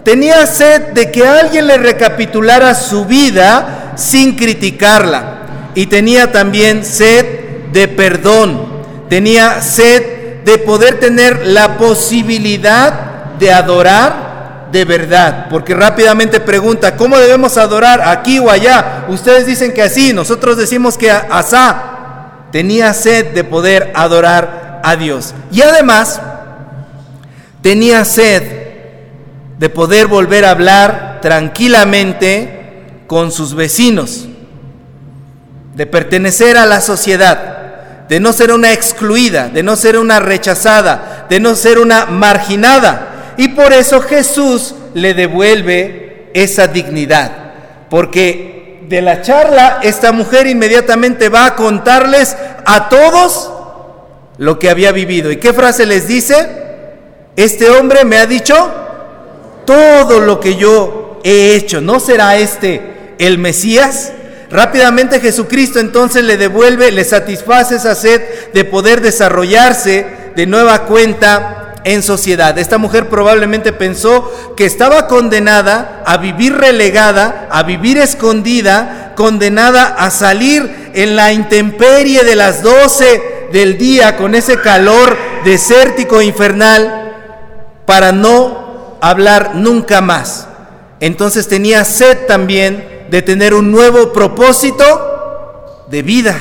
Tenía 0.03 0.47
sed 0.47 0.93
de 0.95 1.11
que 1.11 1.26
alguien 1.26 1.67
le 1.67 1.76
recapitulara 1.76 2.75
su 2.75 3.05
vida 3.05 3.93
sin 3.97 4.37
criticarla. 4.37 5.71
Y 5.75 5.87
tenía 5.87 6.33
también 6.33 6.83
sed 6.83 7.71
de 7.73 7.87
perdón. 7.87 8.85
Tenía 9.11 9.61
sed 9.61 10.43
de 10.45 10.59
poder 10.59 10.99
tener 10.99 11.47
la 11.47 11.76
posibilidad 11.76 13.35
de 13.38 13.53
adorar 13.53 14.24
de 14.75 14.85
verdad, 14.85 15.47
porque 15.50 15.73
rápidamente 15.73 16.40
pregunta, 16.40 16.97
¿cómo 16.97 17.16
debemos 17.16 17.57
adorar 17.59 18.00
aquí 18.00 18.40
o 18.40 18.50
allá? 18.50 19.04
Ustedes 19.07 19.47
dicen 19.47 19.73
que 19.73 19.83
así, 19.83 20.12
nosotros 20.12 20.57
decimos 20.57 20.99
que 20.99 21.12
asá. 21.12 22.49
Tenía 22.50 22.93
sed 22.93 23.35
de 23.35 23.45
poder 23.45 23.93
adorar 23.95 24.81
a 24.83 24.97
Dios. 24.97 25.33
Y 25.52 25.62
además, 25.62 26.21
tenía 27.62 28.04
sed 28.04 28.43
de 29.61 29.71
poder 29.71 30.09
volver 30.09 30.45
a 30.45 30.50
hablar 30.50 31.21
tranquilamente 31.23 33.04
con 33.07 33.31
sus 33.31 33.54
vecinos, 33.54 34.26
de 35.76 35.87
pertenecer 35.87 36.59
a 36.59 36.66
la 36.66 36.81
sociedad, 36.81 38.09
de 38.09 38.19
no 38.19 38.33
ser 38.33 38.50
una 38.50 38.73
excluida, 38.73 39.49
de 39.50 39.62
no 39.62 39.76
ser 39.76 39.99
una 39.99 40.19
rechazada, 40.19 41.26
de 41.31 41.38
no 41.38 41.54
ser 41.54 41.78
una 41.78 42.07
marginada 42.07 43.12
y 43.37 43.49
por 43.49 43.73
eso 43.73 44.00
Jesús 44.00 44.75
le 44.95 45.14
devuelve 45.14 46.31
esa 46.35 46.67
dignidad. 46.67 47.31
Porque 47.91 48.81
de 48.88 49.03
la 49.03 49.23
charla 49.23 49.81
esta 49.83 50.12
mujer 50.12 50.47
inmediatamente 50.47 51.29
va 51.29 51.47
a 51.47 51.57
contarles 51.57 52.37
a 52.64 52.88
todos 52.88 53.50
lo 54.38 54.59
que 54.59 54.71
había 54.71 54.93
vivido. 54.93 55.31
¿Y 55.31 55.37
qué 55.37 55.53
frase 55.53 55.87
les 55.87 56.07
dice? 56.07 56.64
Este 57.37 57.71
hombre 57.71 58.05
me 58.05 58.19
ha 58.19 58.26
dicho 58.26 58.73
todo 59.64 60.21
lo 60.21 60.41
que 60.41 60.57
yo 60.57 61.21
he 61.25 61.55
hecho. 61.55 61.81
¿No 61.81 62.00
será 62.00 62.37
este 62.37 63.14
el 63.19 63.38
Mesías? 63.38 64.12
Rápidamente 64.50 65.21
Jesucristo 65.21 65.81
entonces 65.81 66.23
le 66.23 66.37
devuelve, 66.37 66.93
le 66.93 67.05
satisface 67.05 67.76
esa 67.76 67.95
sed 67.95 68.23
de 68.53 68.64
poder 68.64 69.00
desarrollarse 69.00 70.07
de 70.37 70.47
nueva 70.47 70.85
cuenta 70.85 71.63
en 71.85 72.03
sociedad. 72.03 72.59
Esta 72.59 72.79
mujer 72.79 73.09
probablemente 73.09 73.73
pensó 73.73 74.55
que 74.57 74.64
estaba 74.64 75.07
condenada 75.07 76.03
a 76.07 76.17
vivir 76.17 76.57
relegada, 76.57 77.49
a 77.50 77.62
vivir 77.62 77.99
escondida, 77.99 79.12
condenada 79.17 79.85
a 79.87 80.11
salir 80.11 80.91
en 80.95 81.14
la 81.14 81.33
intemperie 81.33 82.25
de 82.25 82.35
las 82.35 82.62
12 82.62 83.49
del 83.53 83.79
día 83.79 84.17
con 84.17 84.35
ese 84.35 84.61
calor 84.61 85.17
desértico 85.45 86.21
e 86.21 86.25
infernal 86.25 87.12
para 87.87 88.12
no 88.12 88.97
hablar 89.00 89.55
nunca 89.55 90.00
más. 90.00 90.49
Entonces 91.00 91.49
tenía 91.49 91.85
sed 91.85 92.26
también 92.26 93.07
de 93.11 93.21
tener 93.21 93.53
un 93.53 93.71
nuevo 93.71 94.12
propósito 94.12 95.85
de 95.91 96.03
vida. 96.03 96.41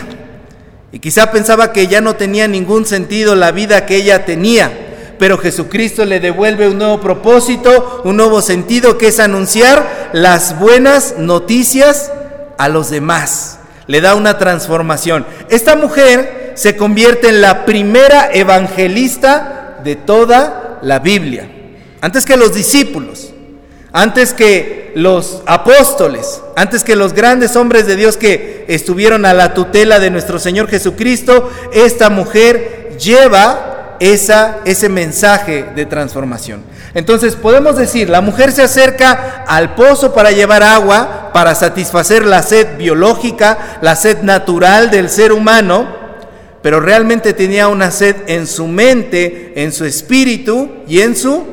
Y 0.93 0.99
quizá 0.99 1.31
pensaba 1.31 1.73
que 1.73 1.87
ya 1.87 1.99
no 2.01 2.15
tenía 2.15 2.47
ningún 2.47 2.85
sentido 2.85 3.35
la 3.35 3.51
vida 3.51 3.85
que 3.85 3.97
ella 3.97 4.25
tenía 4.25 4.82
pero 5.19 5.37
Jesucristo 5.37 6.05
le 6.05 6.19
devuelve 6.19 6.67
un 6.67 6.77
nuevo 6.77 6.99
propósito, 6.99 8.01
un 8.03 8.17
nuevo 8.17 8.41
sentido, 8.41 8.97
que 8.97 9.07
es 9.07 9.19
anunciar 9.19 10.09
las 10.13 10.59
buenas 10.59 11.15
noticias 11.17 12.11
a 12.57 12.69
los 12.69 12.89
demás. 12.89 13.59
Le 13.87 14.01
da 14.01 14.15
una 14.15 14.37
transformación. 14.37 15.25
Esta 15.49 15.75
mujer 15.75 16.53
se 16.55 16.75
convierte 16.75 17.29
en 17.29 17.41
la 17.41 17.65
primera 17.65 18.29
evangelista 18.33 19.79
de 19.83 19.95
toda 19.95 20.79
la 20.81 20.99
Biblia. 20.99 21.49
Antes 22.01 22.25
que 22.25 22.37
los 22.37 22.53
discípulos, 22.53 23.33
antes 23.91 24.33
que 24.33 24.91
los 24.95 25.41
apóstoles, 25.45 26.41
antes 26.55 26.83
que 26.83 26.95
los 26.95 27.13
grandes 27.13 27.55
hombres 27.55 27.87
de 27.87 27.95
Dios 27.95 28.17
que 28.17 28.65
estuvieron 28.67 29.25
a 29.25 29.33
la 29.33 29.53
tutela 29.53 29.99
de 29.99 30.09
nuestro 30.09 30.39
Señor 30.39 30.67
Jesucristo, 30.67 31.49
esta 31.73 32.09
mujer 32.09 32.97
lleva 32.99 33.72
esa, 33.99 34.59
ese 34.65 34.89
mensaje 34.89 35.65
de 35.75 35.85
transformación. 35.85 36.63
Entonces 36.93 37.35
podemos 37.35 37.75
decir, 37.75 38.09
la 38.09 38.21
mujer 38.21 38.51
se 38.51 38.61
acerca 38.63 39.43
al 39.47 39.75
pozo 39.75 40.13
para 40.13 40.31
llevar 40.31 40.63
agua, 40.63 41.31
para 41.33 41.55
satisfacer 41.55 42.25
la 42.25 42.43
sed 42.43 42.77
biológica, 42.77 43.79
la 43.81 43.95
sed 43.95 44.21
natural 44.21 44.91
del 44.91 45.09
ser 45.09 45.31
humano, 45.31 45.87
pero 46.61 46.79
realmente 46.79 47.33
tenía 47.33 47.67
una 47.67 47.91
sed 47.91 48.15
en 48.27 48.47
su 48.47 48.67
mente, 48.67 49.53
en 49.55 49.71
su 49.71 49.85
espíritu 49.85 50.69
y 50.87 51.01
en 51.01 51.15
su 51.15 51.45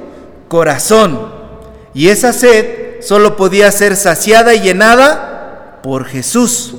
corazón. 0.49 1.32
Y 1.94 2.09
esa 2.09 2.32
sed 2.32 3.00
solo 3.00 3.37
podía 3.37 3.70
ser 3.70 3.97
saciada 3.97 4.54
y 4.54 4.61
llenada 4.61 5.80
por 5.82 6.04
Jesús. 6.04 6.75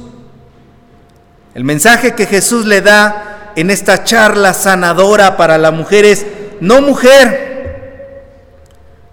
El 1.53 1.63
mensaje 1.63 2.13
que 2.13 2.25
Jesús 2.25 2.65
le 2.65 2.81
da 2.81 3.30
en 3.55 3.69
esta 3.69 4.03
charla 4.03 4.53
sanadora 4.53 5.37
para 5.37 5.57
la 5.57 5.71
mujer 5.71 6.05
es, 6.05 6.25
no 6.59 6.81
mujer, 6.81 8.25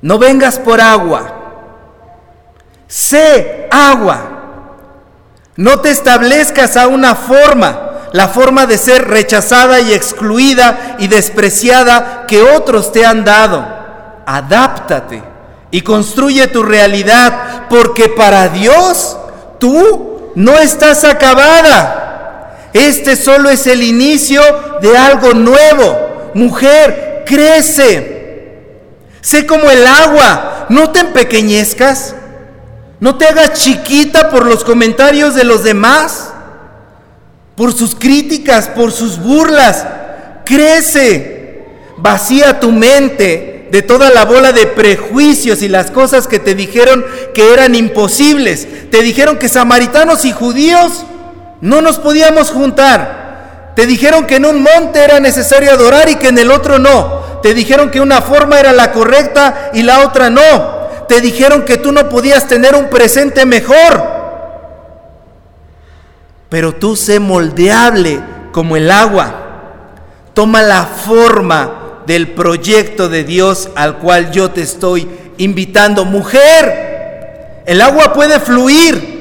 no 0.01 0.19
vengas 0.19 0.59
por 0.59 0.81
agua, 0.81 1.35
sé 2.87 3.69
agua, 3.71 4.39
no 5.57 5.81
te 5.81 5.91
establezcas 5.91 6.77
a 6.77 6.87
una 6.87 7.15
forma, 7.15 8.09
la 8.13 8.29
forma 8.29 8.67
de 8.67 8.79
ser 8.79 9.09
rechazada 9.09 9.81
y 9.81 9.93
excluida 9.93 10.97
y 10.99 11.09
despreciada 11.09 12.27
que 12.27 12.43
otros 12.43 12.93
te 12.93 13.05
han 13.05 13.25
dado. 13.25 13.67
Adáptate 14.25 15.23
y 15.71 15.81
construye 15.83 16.47
tu 16.47 16.63
realidad, 16.63 17.67
porque 17.69 18.09
para 18.09 18.49
Dios 18.49 19.17
tú 19.59 20.33
no 20.35 20.59
estás 20.59 21.05
acabada. 21.05 21.98
Este 22.79 23.17
solo 23.17 23.51
es 23.51 23.67
el 23.67 23.83
inicio 23.83 24.41
de 24.81 24.97
algo 24.97 25.35
nuevo. 25.35 26.31
Mujer, 26.35 27.25
crece. 27.27 28.61
Sé 29.21 29.47
como 29.47 29.69
el 29.69 29.85
agua. 29.85 30.67
No 30.69 30.91
te 30.91 31.01
empequeñezcas. 31.01 32.15
No 33.01 33.19
te 33.19 33.27
hagas 33.27 33.55
chiquita 33.55 34.31
por 34.31 34.47
los 34.47 34.63
comentarios 34.63 35.35
de 35.35 35.43
los 35.43 35.65
demás. 35.65 36.31
Por 37.57 37.73
sus 37.73 37.97
críticas, 37.97 38.69
por 38.69 38.93
sus 38.93 39.19
burlas. 39.19 39.85
Crece. 40.45 41.65
Vacía 41.97 42.61
tu 42.61 42.71
mente 42.71 43.67
de 43.73 43.83
toda 43.83 44.09
la 44.11 44.25
bola 44.25 44.53
de 44.53 44.67
prejuicios 44.67 45.63
y 45.63 45.69
las 45.69 45.91
cosas 45.91 46.29
que 46.29 46.39
te 46.39 46.55
dijeron 46.55 47.05
que 47.35 47.53
eran 47.53 47.75
imposibles. 47.75 48.69
Te 48.93 49.03
dijeron 49.03 49.37
que 49.37 49.49
samaritanos 49.49 50.25
y 50.25 50.31
judíos 50.31 51.05
no 51.61 51.81
nos 51.81 51.99
podíamos 51.99 52.51
juntar. 52.51 53.73
Te 53.75 53.87
dijeron 53.87 54.27
que 54.27 54.37
en 54.37 54.45
un 54.45 54.63
monte 54.63 55.03
era 55.03 55.21
necesario 55.21 55.71
adorar 55.71 56.09
y 56.09 56.17
que 56.17 56.29
en 56.29 56.39
el 56.39 56.51
otro 56.51 56.79
no. 56.79 57.41
Te 57.43 57.55
dijeron 57.55 57.91
que 57.91 58.01
una 58.01 58.21
forma 58.21 58.59
era 58.59 58.73
la 58.73 58.93
correcta 58.93 59.71
y 59.73 59.83
la 59.83 60.01
otra 60.01 60.31
no. 60.31 60.79
Te 61.09 61.21
dijeron 61.21 61.65
que 61.65 61.77
tú 61.77 61.93
no 61.93 62.09
podías 62.09 62.49
tener 62.49 62.75
un 62.75 62.91
presente 62.91 63.47
mejor. 63.47 64.19
Pero 66.49 66.75
tú 66.75 66.97
sé 66.97 67.21
moldeable 67.21 68.21
como 68.53 68.77
el 68.77 68.91
agua. 68.91 69.35
Toma 70.35 70.63
la 70.63 70.85
forma 70.85 72.03
del 72.07 72.33
proyecto 72.33 73.09
de 73.09 73.23
Dios 73.25 73.69
al 73.75 73.99
cual 73.99 74.31
yo 74.31 74.51
te 74.51 74.63
estoy 74.63 75.09
invitando. 75.37 76.05
Mujer, 76.05 77.63
el 77.67 77.81
agua 77.81 78.13
puede 78.13 78.41
fluir 78.41 79.18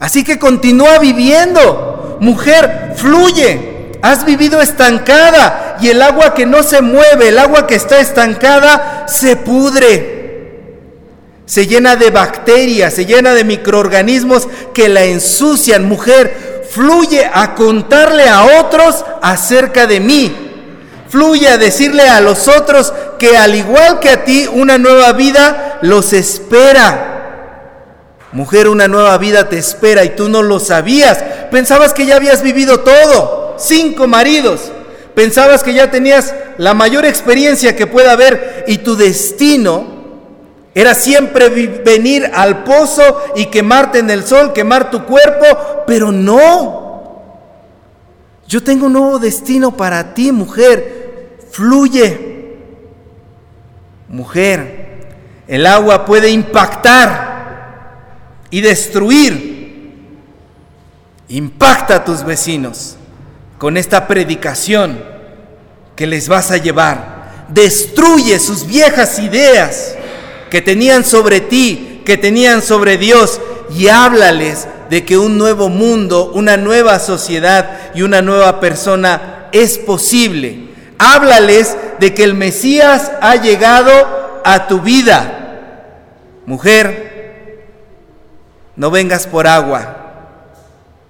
Así 0.00 0.24
que 0.24 0.38
continúa 0.38 0.98
viviendo. 0.98 2.16
Mujer, 2.20 2.94
fluye. 2.96 3.68
Has 4.02 4.24
vivido 4.24 4.62
estancada 4.62 5.76
y 5.80 5.88
el 5.88 6.00
agua 6.00 6.34
que 6.34 6.46
no 6.46 6.62
se 6.62 6.80
mueve, 6.80 7.28
el 7.28 7.38
agua 7.38 7.66
que 7.66 7.74
está 7.74 8.00
estancada, 8.00 9.04
se 9.06 9.36
pudre. 9.36 10.18
Se 11.44 11.66
llena 11.66 11.96
de 11.96 12.10
bacterias, 12.10 12.94
se 12.94 13.04
llena 13.04 13.34
de 13.34 13.44
microorganismos 13.44 14.48
que 14.72 14.88
la 14.88 15.04
ensucian. 15.04 15.84
Mujer, 15.84 16.64
fluye 16.70 17.28
a 17.30 17.54
contarle 17.54 18.26
a 18.26 18.60
otros 18.60 19.04
acerca 19.20 19.86
de 19.86 20.00
mí. 20.00 20.34
Fluye 21.10 21.48
a 21.48 21.58
decirle 21.58 22.08
a 22.08 22.20
los 22.22 22.48
otros 22.48 22.94
que 23.18 23.36
al 23.36 23.54
igual 23.54 24.00
que 24.00 24.10
a 24.10 24.24
ti, 24.24 24.48
una 24.50 24.78
nueva 24.78 25.12
vida 25.12 25.78
los 25.82 26.14
espera. 26.14 27.19
Mujer, 28.32 28.68
una 28.68 28.86
nueva 28.86 29.18
vida 29.18 29.48
te 29.48 29.58
espera 29.58 30.04
y 30.04 30.10
tú 30.10 30.28
no 30.28 30.42
lo 30.42 30.60
sabías. 30.60 31.18
Pensabas 31.50 31.92
que 31.92 32.06
ya 32.06 32.16
habías 32.16 32.42
vivido 32.42 32.80
todo. 32.80 33.56
Cinco 33.58 34.06
maridos. 34.06 34.70
Pensabas 35.14 35.64
que 35.64 35.74
ya 35.74 35.90
tenías 35.90 36.34
la 36.56 36.72
mayor 36.72 37.04
experiencia 37.04 37.74
que 37.74 37.88
pueda 37.88 38.12
haber 38.12 38.64
y 38.68 38.78
tu 38.78 38.94
destino 38.96 40.00
era 40.72 40.94
siempre 40.94 41.48
venir 41.48 42.30
al 42.32 42.62
pozo 42.62 43.02
y 43.34 43.46
quemarte 43.46 43.98
en 43.98 44.10
el 44.10 44.24
sol, 44.24 44.52
quemar 44.52 44.90
tu 44.90 45.04
cuerpo, 45.04 45.84
pero 45.86 46.12
no. 46.12 46.90
Yo 48.46 48.62
tengo 48.62 48.86
un 48.86 48.92
nuevo 48.92 49.18
destino 49.18 49.76
para 49.76 50.14
ti, 50.14 50.30
mujer. 50.30 51.38
Fluye. 51.50 52.28
Mujer, 54.08 55.08
el 55.48 55.66
agua 55.66 56.04
puede 56.04 56.30
impactar 56.30 57.29
y 58.50 58.60
destruir. 58.60 59.60
Impacta 61.28 61.96
a 61.96 62.04
tus 62.04 62.24
vecinos 62.24 62.96
con 63.58 63.76
esta 63.76 64.08
predicación 64.08 65.02
que 65.94 66.06
les 66.06 66.28
vas 66.28 66.50
a 66.50 66.56
llevar. 66.56 67.46
Destruye 67.48 68.38
sus 68.38 68.66
viejas 68.66 69.18
ideas 69.18 69.94
que 70.50 70.60
tenían 70.60 71.04
sobre 71.04 71.40
ti, 71.40 72.02
que 72.04 72.16
tenían 72.16 72.62
sobre 72.62 72.96
Dios, 72.96 73.40
y 73.76 73.88
háblales 73.88 74.66
de 74.88 75.04
que 75.04 75.16
un 75.16 75.38
nuevo 75.38 75.68
mundo, 75.68 76.32
una 76.34 76.56
nueva 76.56 76.98
sociedad 76.98 77.92
y 77.94 78.02
una 78.02 78.22
nueva 78.22 78.58
persona 78.58 79.48
es 79.52 79.78
posible. 79.78 80.70
Háblales 80.98 81.76
de 82.00 82.12
que 82.12 82.24
el 82.24 82.34
Mesías 82.34 83.12
ha 83.20 83.36
llegado 83.36 84.42
a 84.44 84.66
tu 84.66 84.80
vida. 84.80 85.60
Mujer, 86.46 87.09
no 88.80 88.90
vengas 88.90 89.26
por 89.26 89.46
agua, 89.46 89.94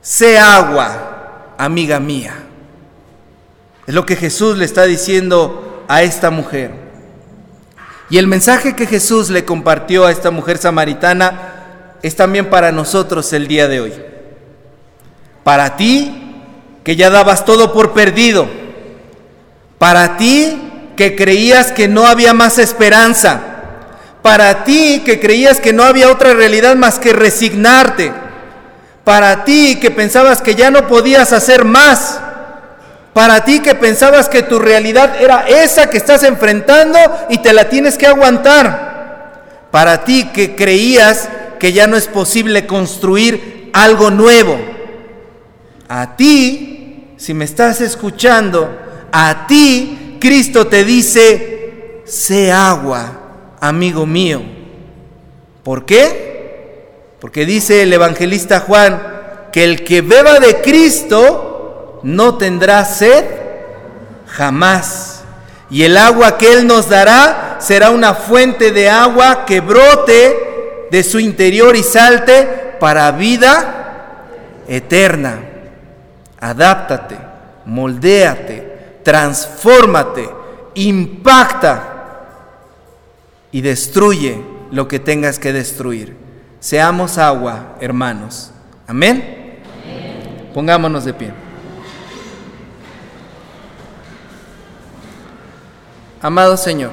sé 0.00 0.40
agua, 0.40 1.54
amiga 1.56 2.00
mía. 2.00 2.34
Es 3.86 3.94
lo 3.94 4.04
que 4.04 4.16
Jesús 4.16 4.58
le 4.58 4.64
está 4.64 4.86
diciendo 4.86 5.84
a 5.86 6.02
esta 6.02 6.30
mujer. 6.30 6.72
Y 8.08 8.18
el 8.18 8.26
mensaje 8.26 8.74
que 8.74 8.88
Jesús 8.88 9.30
le 9.30 9.44
compartió 9.44 10.04
a 10.04 10.10
esta 10.10 10.32
mujer 10.32 10.58
samaritana 10.58 11.94
es 12.02 12.16
también 12.16 12.50
para 12.50 12.72
nosotros 12.72 13.32
el 13.32 13.46
día 13.46 13.68
de 13.68 13.80
hoy. 13.80 13.92
Para 15.44 15.76
ti 15.76 16.42
que 16.82 16.96
ya 16.96 17.08
dabas 17.08 17.44
todo 17.44 17.72
por 17.72 17.92
perdido. 17.92 18.48
Para 19.78 20.16
ti 20.16 20.60
que 20.96 21.14
creías 21.14 21.70
que 21.70 21.86
no 21.86 22.04
había 22.04 22.34
más 22.34 22.58
esperanza. 22.58 23.49
Para 24.22 24.64
ti 24.64 25.02
que 25.04 25.18
creías 25.18 25.60
que 25.60 25.72
no 25.72 25.82
había 25.82 26.10
otra 26.10 26.34
realidad 26.34 26.76
más 26.76 26.98
que 26.98 27.12
resignarte. 27.12 28.12
Para 29.04 29.44
ti 29.44 29.78
que 29.80 29.90
pensabas 29.90 30.42
que 30.42 30.54
ya 30.54 30.70
no 30.70 30.86
podías 30.86 31.32
hacer 31.32 31.64
más. 31.64 32.20
Para 33.14 33.44
ti 33.44 33.60
que 33.60 33.74
pensabas 33.74 34.28
que 34.28 34.42
tu 34.42 34.58
realidad 34.58 35.20
era 35.20 35.48
esa 35.48 35.90
que 35.90 35.96
estás 35.96 36.22
enfrentando 36.22 36.98
y 37.28 37.38
te 37.38 37.52
la 37.52 37.68
tienes 37.68 37.96
que 37.96 38.06
aguantar. 38.06 39.68
Para 39.70 40.04
ti 40.04 40.30
que 40.32 40.54
creías 40.54 41.28
que 41.58 41.72
ya 41.72 41.86
no 41.86 41.96
es 41.96 42.06
posible 42.06 42.66
construir 42.66 43.70
algo 43.72 44.10
nuevo. 44.10 44.58
A 45.88 46.16
ti, 46.16 47.14
si 47.16 47.34
me 47.34 47.44
estás 47.44 47.80
escuchando, 47.80 48.78
a 49.10 49.46
ti 49.46 50.18
Cristo 50.20 50.66
te 50.66 50.84
dice, 50.84 52.02
sé 52.04 52.52
agua, 52.52 53.19
amigo 53.60 54.06
mío. 54.06 54.42
¿Por 55.62 55.84
qué? 55.84 57.16
Porque 57.20 57.44
dice 57.44 57.82
el 57.82 57.92
evangelista 57.92 58.60
Juan 58.60 59.02
que 59.52 59.64
el 59.64 59.84
que 59.84 60.00
beba 60.00 60.40
de 60.40 60.60
Cristo, 60.60 62.00
no 62.02 62.38
tendrá 62.38 62.84
sed 62.84 63.24
jamás. 64.26 65.22
Y 65.70 65.82
el 65.84 65.96
agua 65.96 66.38
que 66.38 66.52
Él 66.52 66.66
nos 66.66 66.88
dará 66.88 67.58
será 67.60 67.90
una 67.90 68.14
fuente 68.14 68.72
de 68.72 68.88
agua 68.88 69.44
que 69.44 69.60
brote 69.60 70.88
de 70.90 71.02
su 71.02 71.20
interior 71.20 71.76
y 71.76 71.82
salte 71.82 72.76
para 72.80 73.10
vida 73.12 74.24
eterna. 74.66 75.40
Adáptate, 76.40 77.16
moldéate, 77.66 79.00
transfórmate, 79.04 80.28
impacta 80.74 81.89
y 83.52 83.60
destruye 83.60 84.42
lo 84.70 84.88
que 84.88 84.98
tengas 84.98 85.38
que 85.38 85.52
destruir. 85.52 86.16
Seamos 86.60 87.18
agua, 87.18 87.76
hermanos. 87.80 88.50
Amén. 88.86 89.60
Pongámonos 90.54 91.04
de 91.04 91.14
pie. 91.14 91.32
Amado 96.22 96.58
Señor, 96.58 96.90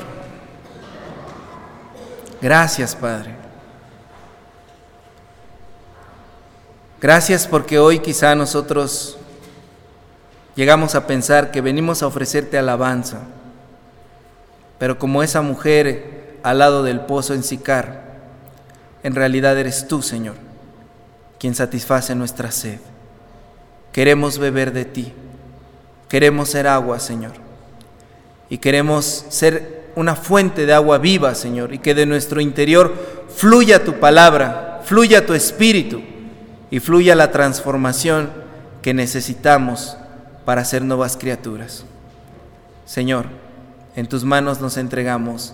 gracias 2.41 2.95
Padre. 2.95 3.35
Gracias 7.01 7.45
porque 7.45 7.77
hoy 7.77 7.99
quizá 7.99 8.35
nosotros 8.35 9.17
llegamos 10.55 10.95
a 10.95 11.05
pensar 11.05 11.51
que 11.51 11.59
venimos 11.59 12.01
a 12.01 12.07
ofrecerte 12.07 12.57
alabanza, 12.57 13.19
pero 14.79 14.97
como 14.97 15.21
esa 15.21 15.41
mujer 15.41 16.16
al 16.49 16.59
lado 16.59 16.83
del 16.83 17.01
pozo 17.01 17.33
en 17.33 17.43
Sicar, 17.43 18.03
en 19.03 19.15
realidad 19.15 19.57
eres 19.57 19.87
tú, 19.87 20.01
Señor, 20.01 20.35
quien 21.39 21.55
satisface 21.55 22.15
nuestra 22.15 22.51
sed. 22.51 22.79
Queremos 23.91 24.37
beber 24.37 24.73
de 24.73 24.85
ti, 24.85 25.13
queremos 26.09 26.49
ser 26.49 26.67
agua, 26.67 26.99
Señor 26.99 27.47
y 28.49 28.57
queremos 28.57 29.25
ser 29.29 29.87
una 29.95 30.15
fuente 30.15 30.65
de 30.65 30.73
agua 30.73 30.97
viva, 30.99 31.35
Señor, 31.35 31.73
y 31.73 31.79
que 31.79 31.95
de 31.95 32.05
nuestro 32.05 32.39
interior 32.39 32.93
fluya 33.35 33.83
tu 33.83 33.99
palabra, 33.99 34.81
fluya 34.85 35.25
tu 35.25 35.33
espíritu 35.33 36.01
y 36.69 36.79
fluya 36.79 37.15
la 37.15 37.31
transformación 37.31 38.29
que 38.81 38.93
necesitamos 38.93 39.97
para 40.45 40.63
ser 40.63 40.83
nuevas 40.83 41.17
criaturas. 41.17 41.83
Señor, 42.85 43.25
en 43.95 44.07
tus 44.07 44.23
manos 44.23 44.61
nos 44.61 44.77
entregamos 44.77 45.53